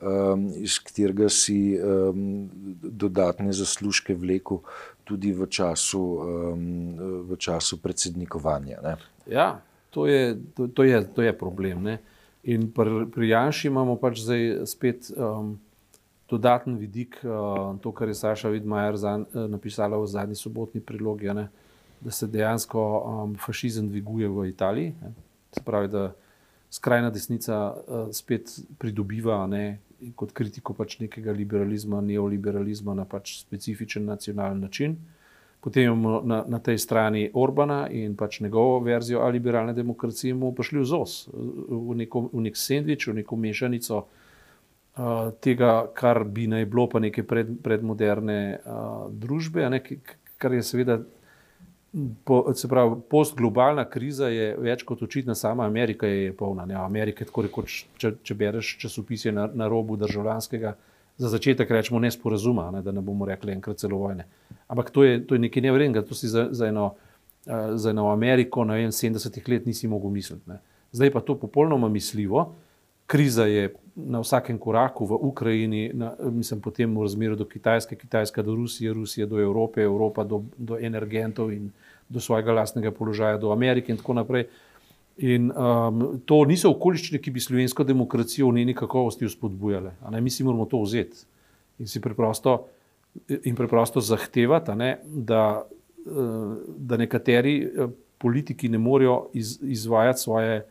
Um, 0.00 0.46
iz 0.56 0.78
katerega 0.80 1.28
si 1.28 1.76
um, 1.76 2.48
dodatne 2.82 3.52
zaslužke 3.52 4.14
vlekel, 4.16 4.62
tudi 5.04 5.34
v 5.36 5.44
času, 5.44 6.00
um, 6.00 6.62
v 7.28 7.36
času 7.36 7.76
predsednikovanja. 7.82 8.80
Ne? 8.80 8.94
Ja, 9.28 9.60
to 9.90 10.06
je, 10.08 10.38
to, 10.56 10.70
to 10.72 10.88
je, 10.88 11.04
to 11.04 11.22
je 11.22 11.36
problem. 11.36 11.84
Ne? 11.84 11.98
In 12.48 12.70
pri, 12.72 13.04
pri 13.12 13.28
Janšu 13.28 13.68
imamo 13.68 13.98
pač 14.00 14.24
zdaj 14.24 14.64
spet 14.64 15.12
um, 15.12 15.58
dodaten 16.30 16.76
vidik, 16.78 17.20
uh, 17.24 17.76
to, 17.80 17.92
kar 17.92 18.08
je 18.08 18.14
Saša 18.14 18.48
Vidmajer 18.48 18.94
uh, 18.94 19.50
napisala 19.50 19.98
v 19.98 20.06
zadnji 20.06 20.38
sobotni 20.38 20.80
prilogi, 20.80 21.34
ne? 21.34 21.48
da 22.00 22.10
se 22.10 22.26
dejansko 22.26 22.80
um, 22.80 23.36
fašizem 23.36 23.88
dviguje 23.88 24.28
v 24.28 24.48
Italiji. 24.48 24.94
Ne? 25.02 25.12
Se 25.52 25.60
pravi, 25.64 25.88
da 25.88 26.12
skrajna 26.70 27.10
desnica 27.10 27.74
uh, 27.74 28.08
spet 28.12 28.60
pridobiva. 28.78 29.46
Ne? 29.46 29.78
kot 30.16 30.30
kritiko 30.32 30.72
pač 30.72 30.94
nekega 31.00 31.32
liberalizma, 31.36 31.98
neoliberalizma 32.00 32.94
na 32.96 33.04
pač 33.04 33.34
specifičen 33.42 34.06
nacionalen 34.08 34.60
način. 34.60 34.94
Potem 35.60 35.90
imamo 35.90 36.22
na, 36.24 36.38
na 36.48 36.58
tej 36.58 36.78
strani 36.80 37.26
Orbana 37.34 37.82
in 37.92 38.14
pač 38.16 38.40
njegovo 38.40 38.78
verzijo 38.80 39.20
ali 39.20 39.36
liberalne 39.36 39.74
demokracije, 39.76 40.34
bomo 40.34 40.54
prišli 40.56 40.80
v 40.80 40.86
ZOS, 40.88 41.16
v, 41.34 41.98
neko, 42.00 42.22
v 42.32 42.44
nek 42.46 42.56
sendvič, 42.56 43.10
v 43.10 43.18
neko 43.20 43.36
mešanico 43.36 43.98
uh, 43.98 44.19
tega, 45.40 45.86
kar 45.94 46.24
bi 46.24 46.46
naj 46.50 46.66
bilo 46.66 46.88
pa 46.90 47.00
neke 47.00 47.22
pred, 47.22 47.52
predmoderne 47.62 48.40
uh, 48.58 49.06
družbe, 49.12 49.68
ne, 49.70 49.82
kar 50.38 50.56
je 50.56 50.62
seveda 50.66 51.00
Po, 52.24 52.54
se 52.54 52.68
pravi, 52.68 53.00
postglobalna 53.10 53.84
kriza 53.90 54.28
je 54.30 54.52
več 54.62 54.84
kot 54.86 55.00
očitna, 55.02 55.34
sama 55.34 55.64
Amerika 55.66 56.06
je 56.06 56.30
polna. 56.38 56.62
Ne? 56.66 56.76
Amerika, 56.78 57.26
tako 57.26 57.42
rekoč, 57.48 57.80
če, 57.98 58.12
če 58.22 58.36
bereš 58.38 58.76
časopise 58.78 59.32
na, 59.34 59.48
na 59.50 59.66
robu 59.68 59.96
državljanskega, 59.98 60.76
za 61.18 61.30
začetek 61.32 61.70
rečemo 61.74 61.98
nesporazuma, 62.00 62.68
ne? 62.70 62.84
da 62.86 62.94
ne 62.94 63.02
bomo 63.02 63.26
rekli 63.26 63.56
enkrat 63.56 63.82
celo 63.82 63.98
vojne. 64.04 64.28
Ampak 64.70 64.92
to 64.94 65.02
je, 65.04 65.18
to 65.26 65.34
je 65.34 65.42
nekaj 65.48 65.66
nevrednega, 65.66 66.04
to 66.06 66.14
si 66.14 66.30
za, 66.30 66.46
za, 66.54 66.70
eno, 66.70 66.92
za 67.74 67.90
eno 67.90 68.06
Ameriko, 68.12 68.64
ne 68.64 68.78
vem, 68.78 68.94
70 68.94 69.42
let 69.50 69.66
nisi 69.66 69.90
mogel 69.90 70.14
misliti. 70.14 70.46
Ne? 70.46 70.60
Zdaj 70.94 71.10
pa 71.10 71.26
to 71.26 71.34
popolnoma 71.42 71.90
misljivo. 71.90 72.52
Kriza 73.10 73.44
je 73.50 73.72
na 73.96 74.20
vsakem 74.22 74.58
koraku 74.58 75.02
v 75.06 75.18
Ukrajini, 75.18 75.90
na, 75.94 76.14
mislim, 76.30 76.60
potem 76.62 76.86
v 76.94 77.02
razmeru 77.02 77.36
do 77.36 77.44
Kitajske, 77.44 77.96
Kitajska 77.98 78.42
do 78.42 78.54
Rusije, 78.54 78.92
Rusija 78.94 79.26
do 79.26 79.40
Evrope, 79.42 79.82
Evropa 79.82 80.24
do, 80.24 80.44
do 80.54 80.78
energentov 80.78 81.50
in 81.50 81.72
do 82.08 82.22
svojega 82.22 82.54
lastnega 82.54 82.94
položaja, 82.94 83.38
do 83.38 83.50
Amerike 83.50 83.90
in 83.90 83.98
tako 83.98 84.14
naprej. 84.14 84.46
In 85.26 85.50
um, 85.50 86.20
to 86.24 86.44
niso 86.46 86.70
okoliščine, 86.70 87.18
ki 87.18 87.34
bi 87.34 87.42
slovensko 87.42 87.84
demokracijo 87.84 88.48
v 88.48 88.60
njeni 88.62 88.78
kakovosti 88.78 89.26
vzpodbujale. 89.26 89.92
Mi 90.22 90.30
si 90.30 90.46
moramo 90.46 90.70
to 90.70 90.78
vzeti 90.86 91.26
in 91.82 91.90
si 91.90 92.00
preprosto, 92.00 92.68
in 93.42 93.58
preprosto 93.58 94.00
zahtevati, 94.00 94.78
ne, 94.78 94.96
da, 95.04 95.64
uh, 96.06 96.56
da 96.78 96.96
nekateri 96.96 97.58
uh, 97.66 97.90
politiki 98.22 98.70
ne 98.70 98.78
morejo 98.78 99.24
iz, 99.34 99.58
izvajati 99.62 100.20
svoje 100.20 100.62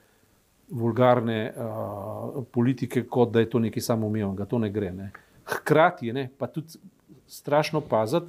vulgarne 0.69 1.53
uh, 1.55 2.43
politike, 2.51 3.03
kot 3.03 3.31
da 3.33 3.39
je 3.39 3.49
to 3.49 3.59
nekaj 3.59 3.81
samoumevnega. 3.81 4.45
To 4.45 4.59
ne 4.59 4.69
gre. 4.69 4.91
Ne. 4.91 5.11
Hkrati 5.49 6.07
je 6.07 6.29
pa 6.37 6.47
tudi 6.47 6.79
strašno 7.27 7.81
paziti, 7.81 8.25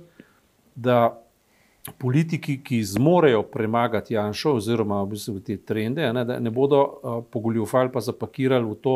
da 0.74 1.22
politiki, 1.98 2.60
ki 2.64 2.82
zmorejo 2.84 3.42
premagati 3.42 4.14
Janša, 4.14 4.50
oziroma 4.50 5.02
v 5.02 5.14
bistvu 5.14 5.40
te 5.40 5.56
trende, 5.56 6.12
ne, 6.12 6.24
ne 6.40 6.50
bodo 6.50 6.82
uh, 6.82 7.24
pogoljufali 7.30 7.92
pa 7.92 8.00
zapakirali 8.00 8.64
v 8.64 8.76
to 8.80 8.94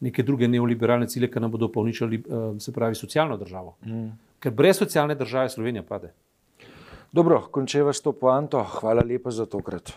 neke 0.00 0.22
druge 0.22 0.48
neoliberalne 0.48 1.08
cilje, 1.08 1.30
ki 1.32 1.40
nam 1.40 1.50
bodo 1.50 1.68
povničali, 1.72 2.22
uh, 2.28 2.60
se 2.60 2.72
pravi, 2.72 2.94
socialno 2.94 3.36
državo. 3.36 3.76
Mm. 3.86 4.12
Ker 4.40 4.52
brez 4.52 4.78
socialne 4.78 5.14
države 5.14 5.48
Slovenija 5.48 5.82
pade. 5.82 6.12
Dobro, 7.12 7.40
končeva 7.50 7.92
s 7.92 8.02
to 8.04 8.12
poanto. 8.12 8.60
Hvala 8.64 9.02
lepa 9.04 9.30
za 9.30 9.46
tokrat. 9.46 9.92